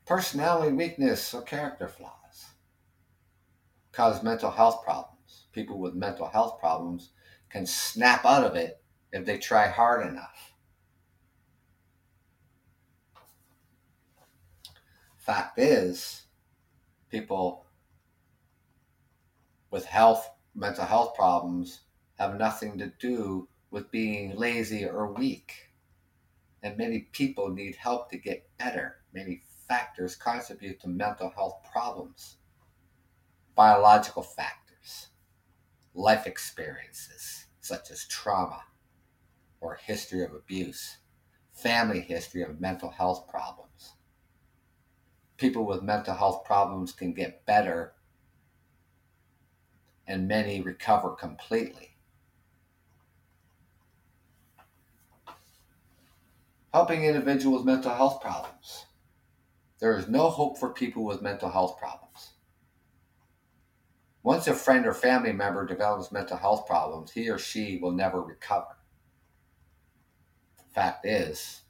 [0.06, 2.46] Personality weakness or character flaws
[3.92, 5.46] cause mental health problems.
[5.52, 7.12] People with mental health problems
[7.50, 8.82] can snap out of it
[9.12, 10.54] if they try hard enough.
[15.18, 16.26] Fact is,
[17.10, 17.66] people
[19.72, 21.82] with health, mental health problems
[22.20, 25.72] have nothing to do with being lazy or weak.
[26.62, 28.98] And many people need help to get better.
[29.14, 32.38] Many factors contribute to mental health problems
[33.56, 35.08] biological factors,
[35.94, 38.62] life experiences such as trauma
[39.62, 40.98] or history of abuse,
[41.54, 43.94] family history of mental health problems.
[45.38, 47.94] People with mental health problems can get better
[50.06, 51.96] and many recover completely.
[56.74, 58.86] Helping individuals with mental health problems.
[59.80, 62.32] There is no hope for people with mental health problems.
[64.24, 68.22] Once a friend or family member develops mental health problems, he or she will never
[68.22, 68.78] recover.
[70.58, 71.62] The fact is,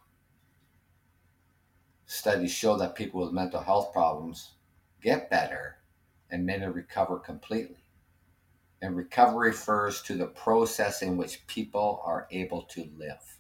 [2.06, 4.54] studies show that people with mental health problems
[5.02, 5.78] get better
[6.30, 7.84] and many recover completely.
[8.82, 13.40] And recovery refers to the process in which people are able to live,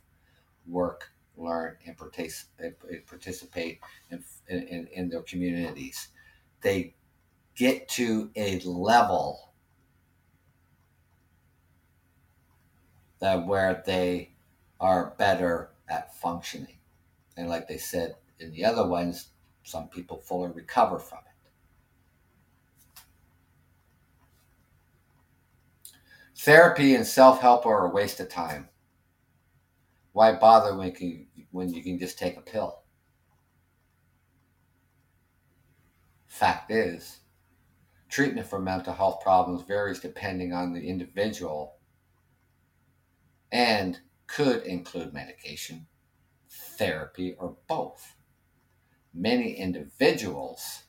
[0.67, 3.79] work, learn, and participate
[4.09, 6.09] in, in, in their communities.
[6.61, 6.95] They
[7.55, 9.53] get to a level
[13.19, 14.35] that where they
[14.79, 16.77] are better at functioning.
[17.37, 19.29] And like they said in the other ones,
[19.63, 21.25] some people fully recover from it.
[26.37, 28.69] Therapy and self help are a waste of time.
[30.11, 31.24] Why bother when you, can,
[31.55, 32.81] when you can just take a pill?
[36.27, 37.19] Fact is,
[38.09, 41.77] treatment for mental health problems varies depending on the individual
[43.53, 45.87] and could include medication,
[46.49, 48.17] therapy, or both.
[49.13, 50.83] Many individuals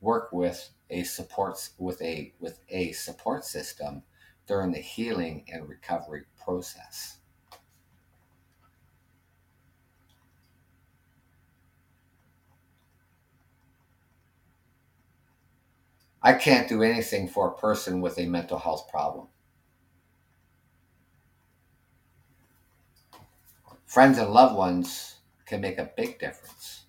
[0.00, 4.04] work with a support with a with a support system
[4.46, 7.18] during the healing and recovery process.
[16.26, 19.28] I can't do anything for a person with a mental health problem.
[23.86, 26.86] Friends and loved ones can make a big difference.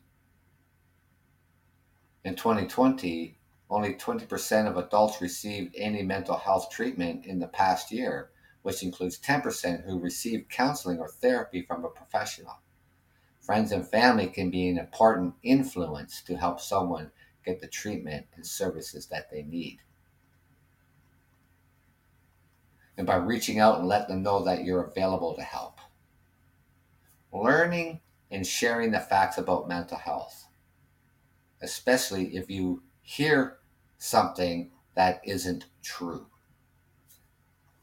[2.24, 3.38] In 2020,
[3.70, 8.32] only 20% of adults received any mental health treatment in the past year,
[8.64, 12.60] which includes 10% who received counseling or therapy from a professional.
[13.40, 17.12] Friends and family can be an important influence to help someone
[17.48, 19.80] get the treatment and services that they need.
[22.98, 25.80] And by reaching out and letting them know that you're available to help.
[27.32, 30.48] Learning and sharing the facts about mental health,
[31.62, 33.60] especially if you hear
[33.98, 36.28] something that isn't true.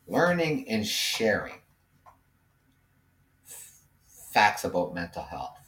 [0.06, 1.62] Learning and sharing
[4.32, 5.63] facts about mental health.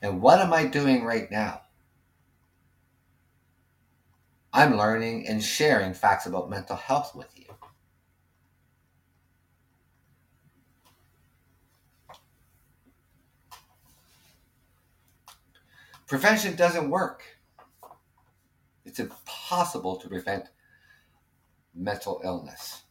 [0.00, 1.62] And what am I doing right now?
[4.52, 7.46] I'm learning and sharing facts about mental health with you.
[16.06, 17.22] Prevention doesn't work.
[18.84, 20.48] It's impossible to prevent
[21.74, 22.84] mental illness.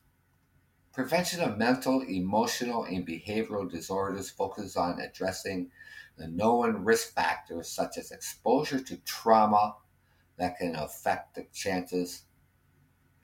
[0.93, 5.71] Prevention of mental, emotional, and behavioral disorders focuses on addressing
[6.17, 9.75] the known risk factors such as exposure to trauma
[10.37, 12.23] that can affect the chances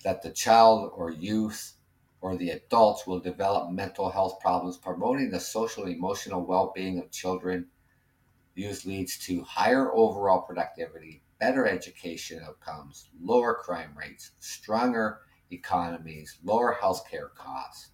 [0.03, 1.73] that the child or youth
[2.21, 7.11] or the adults will develop mental health problems, promoting the social emotional well being of
[7.11, 7.67] children
[8.55, 15.21] use leads to higher overall productivity, better education outcomes, lower crime rates, stronger
[15.51, 17.89] economies, lower healthcare costs,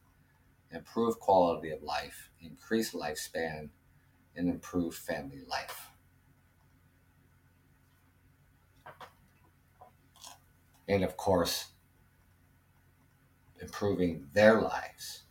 [0.71, 3.69] improved quality of life, increased lifespan,
[4.35, 5.91] and improve family life.
[10.87, 11.67] And of course,
[13.61, 15.23] improving their lives.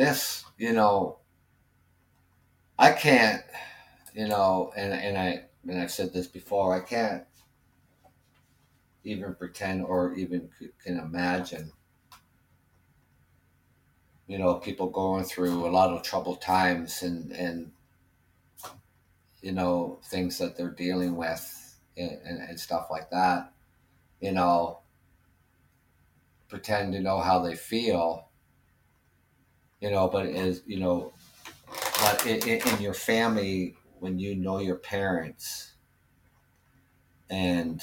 [0.00, 1.18] this, you know,
[2.78, 3.42] I can't,
[4.14, 7.24] you know, and and I and I've said this before, I can't
[9.04, 10.50] even pretend or even
[10.84, 11.72] can imagine
[14.26, 17.72] you know people going through a lot of troubled times and and
[19.40, 23.52] you know things that they're dealing with and, and, and stuff like that
[24.20, 24.80] you know,
[26.48, 28.28] pretend to know how they feel,
[29.80, 31.12] you know, but is, you know,
[32.00, 35.72] but in, in your family, when you know your parents
[37.28, 37.82] and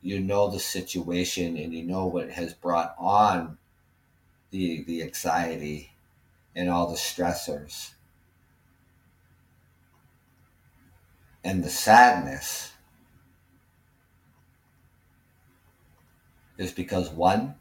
[0.00, 3.58] you know the situation and you know what has brought on
[4.50, 5.92] the the anxiety
[6.54, 7.92] and all the stressors
[11.42, 12.72] and the sadness
[16.56, 17.56] is because one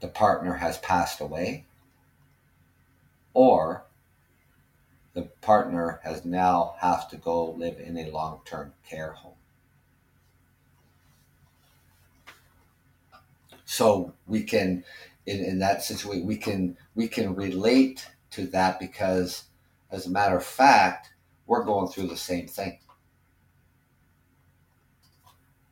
[0.00, 1.64] the partner has passed away
[3.34, 3.84] or
[5.14, 9.34] the partner has now have to go live in a long-term care home.
[13.64, 14.84] So we can
[15.26, 19.44] in, in that situation we can we can relate to that because
[19.90, 21.12] as a matter of fact
[21.46, 22.78] we're going through the same thing.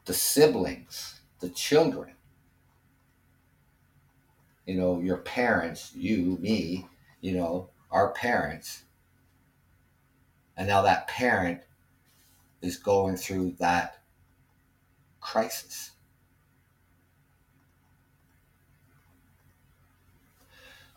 [0.05, 2.15] The siblings the children
[4.67, 6.87] you know your parents you me
[7.21, 8.83] you know our parents
[10.59, 11.63] and now that parent
[12.61, 14.03] is going through that
[15.21, 15.93] crisis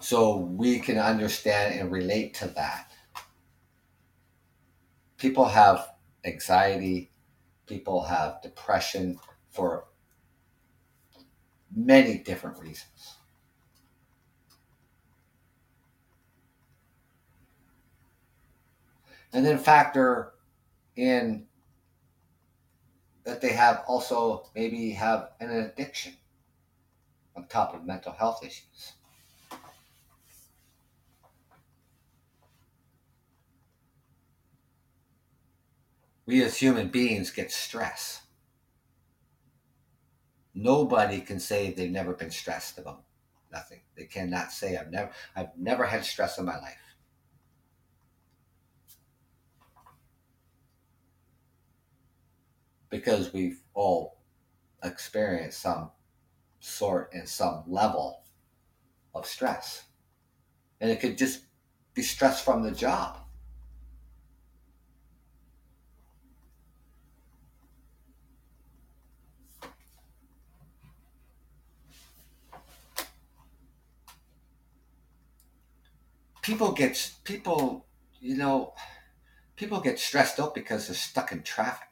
[0.02, 2.92] So we can understand and relate to that.
[5.18, 5.90] People have
[6.26, 7.12] anxiety,
[7.68, 9.20] people have depression
[9.52, 9.86] for
[11.76, 13.18] many different reasons.
[19.34, 20.34] And then factor
[20.96, 21.48] in
[23.24, 26.14] that they have also maybe have an addiction
[27.36, 28.94] on top of mental health issues.
[36.32, 38.22] we as human beings get stress.
[40.54, 43.04] Nobody can say they've never been stressed about
[43.52, 43.82] nothing.
[43.98, 46.81] They cannot say I've never I've never had stress in my life.
[52.92, 54.20] Because we've all
[54.84, 55.90] experienced some
[56.60, 58.22] sort and some level
[59.16, 59.86] of stress.
[60.80, 61.46] And it could just
[61.96, 63.18] be stress from the job.
[76.42, 77.86] people get people
[78.20, 78.74] you know
[79.56, 81.91] people get stressed out because they're stuck in traffic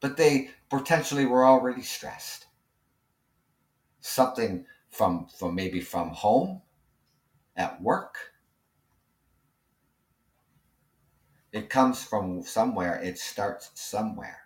[0.00, 2.46] but they potentially were already stressed.
[4.00, 6.62] Something from from maybe from home
[7.56, 8.16] at work.
[11.52, 14.38] It comes from somewhere it starts somewhere.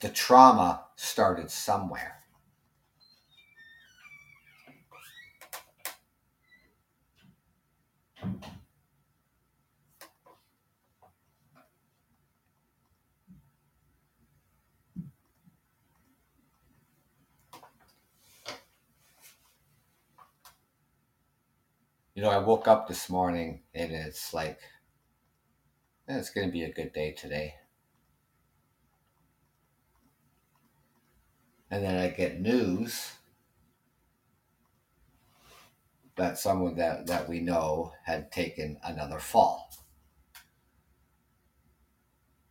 [0.00, 2.20] The trauma started somewhere.
[22.14, 24.60] You know, I woke up this morning and it's like,
[26.08, 27.56] eh, it's going to be a good day today.
[31.74, 33.14] and then I get news
[36.16, 39.72] that someone that, that we know had taken another fall.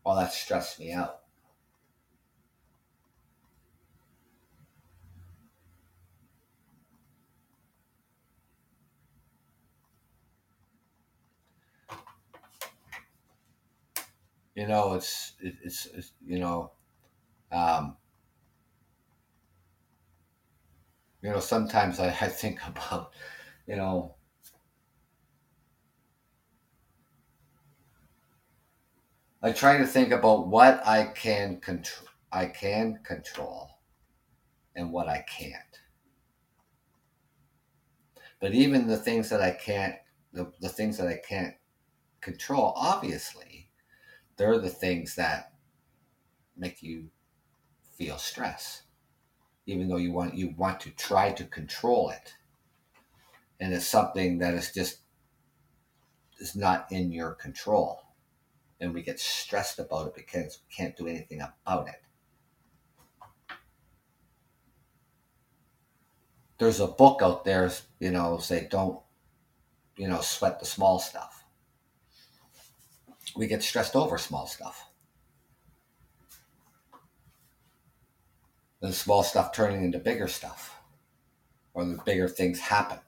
[0.05, 1.22] Well, that stressed me out.
[14.55, 16.71] You know, it's, it's, it's you know,
[17.51, 17.97] um,
[21.21, 23.11] you know, sometimes I, I think about,
[23.67, 24.15] you know,
[29.41, 33.69] I try to think about what I can control, I can control,
[34.75, 35.79] and what I can't.
[38.39, 39.95] But even the things that I can't,
[40.33, 41.55] the, the things that I can't
[42.21, 43.62] control, obviously,
[44.37, 45.53] they're the things that
[46.57, 47.09] make you
[47.97, 48.83] feel stress
[49.65, 52.35] even though you want you want to try to control it.
[53.59, 54.99] And it's something that is just
[56.39, 58.01] is not in your control.
[58.81, 62.01] And we get stressed about it because we can't do anything about it.
[66.57, 68.99] There's a book out there you know say don't
[69.95, 71.42] you know sweat the small stuff
[73.35, 74.89] we get stressed over small stuff.
[78.81, 80.75] The small stuff turning into bigger stuff,
[81.73, 82.99] or the bigger things happen.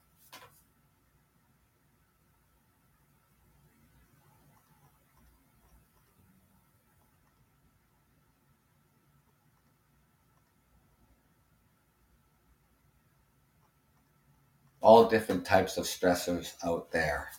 [14.86, 17.30] all different types of stressors out there,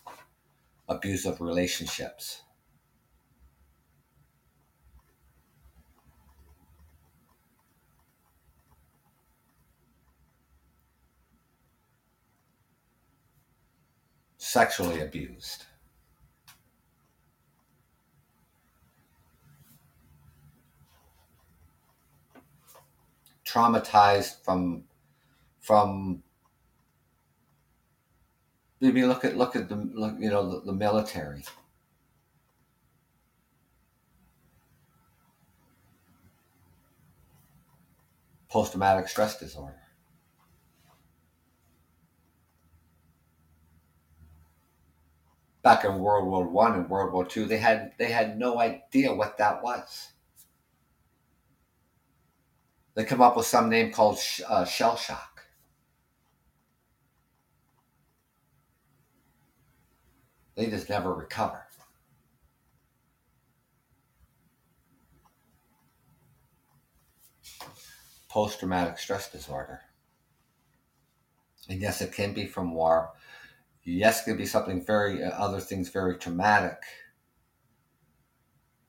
[0.86, 2.42] abusive relationships.
[14.48, 15.66] Sexually abused.
[23.44, 24.84] Traumatized from
[25.60, 26.22] from
[28.80, 31.44] Maybe look at look at the look, you know the, the military.
[38.48, 39.77] Post traumatic stress disorder.
[45.62, 49.14] Back in World War One and World War Two, they had they had no idea
[49.14, 50.12] what that was.
[52.94, 55.46] They come up with some name called sh- uh, shell shock.
[60.56, 61.64] They just never recover.
[68.28, 69.80] Post traumatic stress disorder.
[71.68, 73.12] And yes, it can be from war.
[73.90, 76.82] Yes, can be something very, uh, other things very traumatic.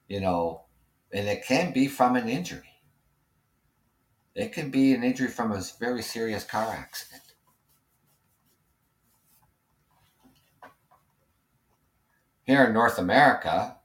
[0.08, 0.66] You know,
[1.14, 2.82] and it can be from an injury.
[4.36, 7.24] It can be an injury from a very serious car accident.
[12.50, 13.78] here in North America,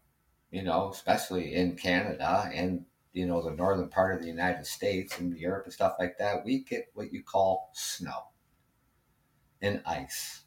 [0.50, 5.18] you know, especially in Canada and you know the northern part of the United States
[5.18, 8.28] and Europe and stuff like that, we get what you call snow
[9.60, 10.43] and ice,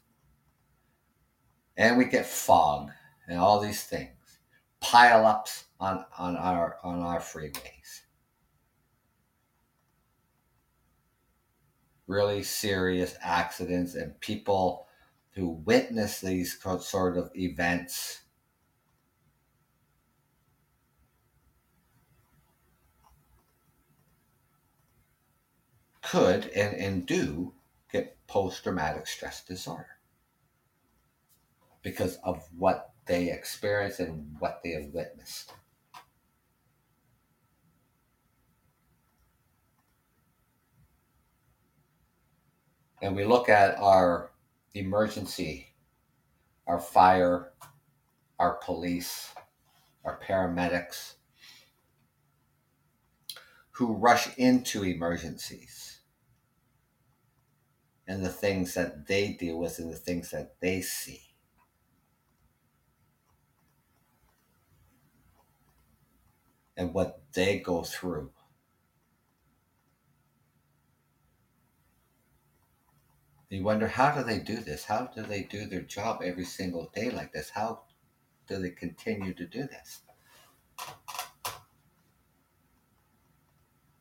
[1.78, 2.90] and we get fog
[3.28, 4.10] and all these things
[4.80, 8.02] pile ups on on our on our freeways.
[12.06, 14.86] Really serious accidents and people
[15.32, 18.22] who witness these sort of events
[26.02, 27.52] could and, and do
[27.92, 29.97] get post traumatic stress disorder
[31.82, 35.52] because of what they experience and what they have witnessed.
[43.00, 44.32] And we look at our
[44.74, 45.68] emergency,
[46.66, 47.52] our fire,
[48.38, 49.32] our police,
[50.04, 51.14] our paramedics
[53.72, 56.00] who rush into emergencies
[58.08, 61.27] and the things that they deal with and the things that they see.
[66.78, 68.30] And what they go through.
[73.50, 74.84] You wonder how do they do this?
[74.84, 77.50] How do they do their job every single day like this?
[77.50, 77.80] How
[78.46, 80.02] do they continue to do this?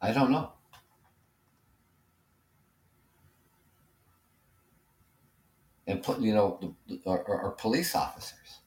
[0.02, 0.54] I don't know.
[5.88, 6.76] And put you know,
[7.08, 8.60] our, our police officers.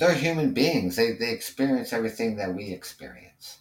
[0.00, 0.96] They're human beings.
[0.96, 3.58] They, they experience everything that we experience.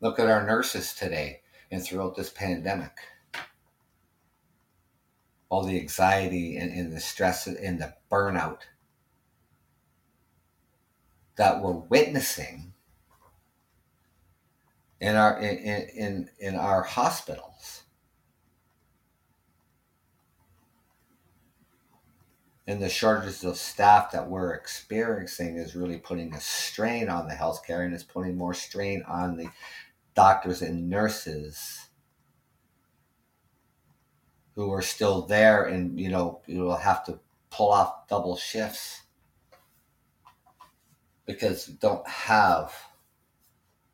[0.00, 2.92] Look at our nurses today and throughout this pandemic.
[5.50, 8.60] All the anxiety and, and the stress and the burnout
[11.36, 12.72] that we're witnessing
[14.98, 17.82] in our in, in, in our hospitals
[22.70, 27.34] and the shortages of staff that we're experiencing is really putting a strain on the
[27.34, 29.48] healthcare and it's putting more strain on the
[30.14, 31.88] doctors and nurses
[34.54, 37.18] who are still there and you know you will have to
[37.50, 39.02] pull off double shifts
[41.26, 42.72] because we don't have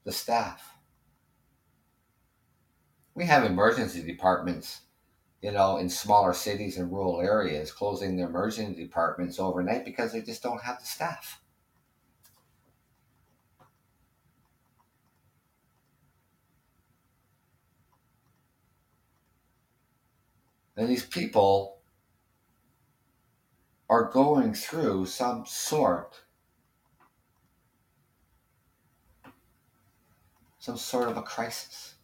[0.04, 0.74] the staff.
[3.14, 4.82] We have emergency departments
[5.46, 10.20] you know, in smaller cities and rural areas, closing their emergency departments overnight because they
[10.20, 11.40] just don't have the staff.
[20.76, 21.78] And these people
[23.88, 26.22] are going through some sort
[30.58, 31.95] some sort of a crisis.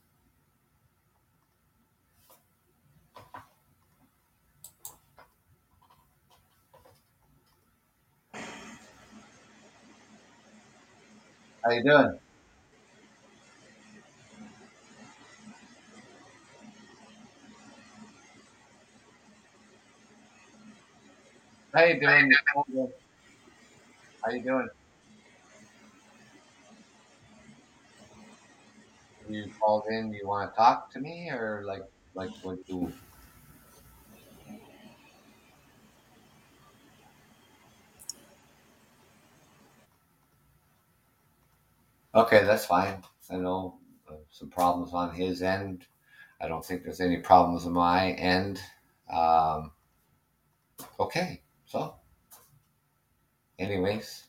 [11.65, 12.19] How you doing?
[21.75, 22.33] How you doing?
[24.25, 24.69] How you doing?
[29.29, 30.13] You called in.
[30.13, 31.83] You want to talk to me, or like,
[32.15, 32.93] like what you?
[42.15, 43.03] Okay, that's fine.
[43.31, 43.79] I know
[44.31, 45.87] some problems on his end.
[46.41, 48.61] I don't think there's any problems on my end.
[49.11, 49.73] Um,
[51.01, 51.95] okay, so,
[53.59, 54.27] anyways,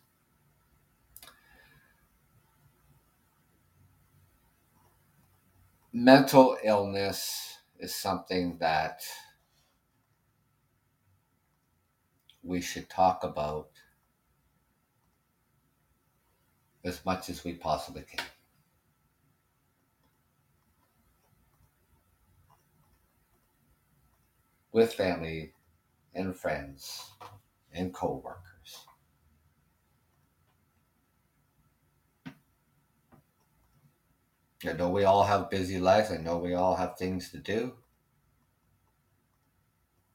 [5.92, 9.02] mental illness is something that
[12.44, 13.70] we should talk about
[16.84, 18.26] as much as we possibly can.
[24.72, 25.54] With family
[26.14, 27.12] and friends
[27.72, 28.86] and co-workers.
[34.66, 36.12] I know we all have busy lives.
[36.12, 37.74] I know we all have things to do.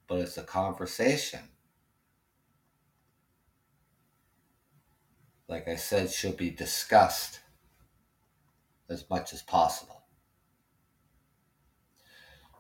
[0.07, 1.41] But it's a conversation.
[5.49, 7.41] Like I said, should be discussed
[8.91, 10.03] as much as possible.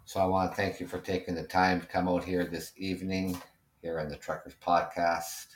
[0.07, 2.72] So I want to thank you for taking the time to come out here this
[2.78, 3.39] evening
[3.82, 5.49] here on the Truckers Podcast.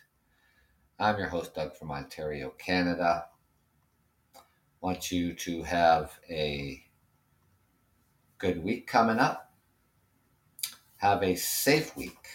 [0.99, 3.25] I'm your host, Doug from Ontario, Canada.
[4.83, 6.85] Want you to have a
[8.37, 9.55] good week coming up.
[10.97, 12.29] Have a safe week.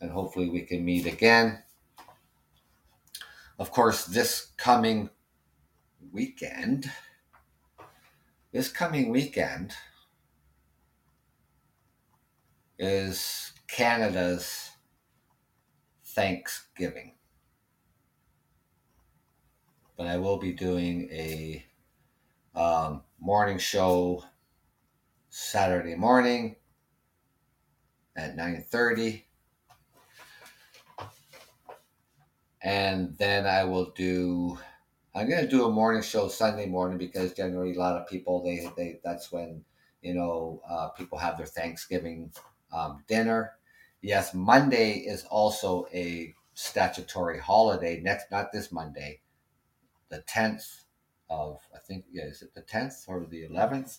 [0.00, 1.62] And hopefully we can meet again.
[3.58, 5.10] Of course, this coming
[6.12, 6.92] weekend,
[8.52, 9.72] this coming weekend
[12.78, 14.70] is Canada's
[16.04, 17.14] Thanksgiving.
[19.96, 21.66] But I will be doing a
[22.54, 24.24] um, morning show
[25.30, 26.54] Saturday morning
[28.16, 29.24] at 9:30
[32.62, 34.58] and then I will do
[35.14, 38.68] I'm to do a morning show Sunday morning because generally a lot of people they
[38.76, 39.64] they that's when
[40.02, 42.32] you know uh, people have their Thanksgiving
[42.72, 43.52] um, dinner.
[44.02, 48.00] Yes, Monday is also a statutory holiday.
[48.00, 49.20] Next, not this Monday,
[50.10, 50.84] the tenth
[51.30, 53.98] of I think yeah, is it the tenth or the eleventh?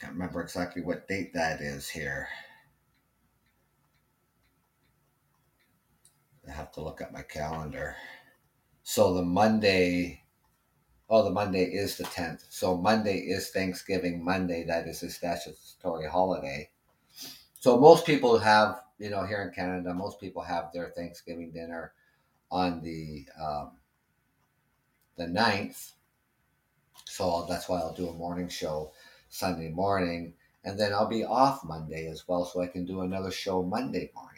[0.00, 2.28] Can't remember exactly what date that is here.
[6.48, 7.96] I have to look at my calendar.
[8.82, 10.22] So the Monday,
[11.08, 12.44] oh, the Monday is the 10th.
[12.50, 14.64] So Monday is Thanksgiving Monday.
[14.64, 16.70] That is a statutory holiday.
[17.60, 21.92] So most people have, you know, here in Canada, most people have their Thanksgiving dinner
[22.50, 23.72] on the um,
[25.16, 25.92] the 9th.
[27.06, 28.92] So that's why I'll do a morning show
[29.28, 30.34] Sunday morning.
[30.64, 34.10] And then I'll be off Monday as well, so I can do another show Monday
[34.14, 34.33] morning.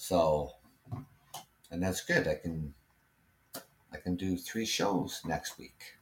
[0.00, 0.52] So,
[1.70, 2.26] and that's good.
[2.26, 2.72] I can
[3.92, 5.98] I can do three shows next week.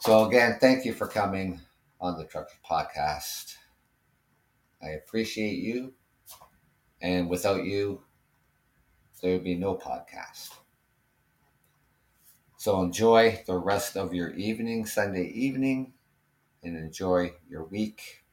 [0.00, 1.60] So again, thank you for coming
[2.00, 3.54] on the Truckers Podcast.
[4.82, 5.94] I appreciate you,
[7.00, 8.02] and without you,
[9.22, 10.56] there would be no podcast.
[12.56, 15.92] So enjoy the rest of your evening, Sunday evening,
[16.64, 18.24] and enjoy your week.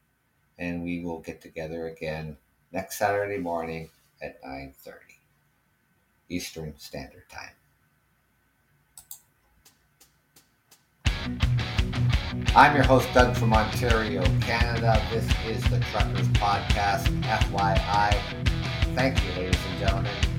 [0.58, 2.38] And we will get together again
[2.72, 3.90] next Saturday morning
[4.22, 5.20] at 9:30
[6.30, 7.56] Eastern Standard Time.
[12.56, 15.02] I'm your host, Doug from Ontario, Canada.
[15.12, 18.16] This is the Truckers Podcast, FYI.
[18.96, 20.31] Thank you, ladies and gentlemen.